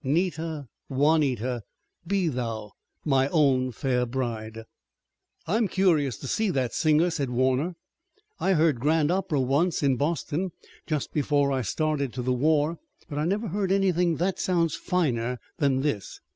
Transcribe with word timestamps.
'Nita, 0.03 0.67
Juanita! 0.89 1.61
Be 2.07 2.27
thou 2.27 2.71
my 3.05 3.27
own 3.27 3.71
fair 3.71 4.07
bride. 4.07 4.63
"I'm 5.45 5.67
curious 5.67 6.17
to 6.17 6.27
see 6.27 6.49
that 6.49 6.73
singer," 6.73 7.11
said 7.11 7.29
Warner. 7.29 7.75
"I 8.39 8.53
heard 8.53 8.79
grand 8.79 9.11
opera 9.11 9.39
once 9.39 9.83
in 9.83 9.97
Boston, 9.97 10.53
just 10.87 11.13
before 11.13 11.51
I 11.51 11.61
started 11.61 12.13
to 12.13 12.23
the 12.23 12.33
war, 12.33 12.79
but 13.09 13.19
I 13.19 13.25
never 13.25 13.49
heard 13.49 13.71
anything 13.71 14.15
that 14.15 14.39
sounds 14.39 14.73
finer 14.75 15.37
than 15.59 15.81
this. 15.83 16.19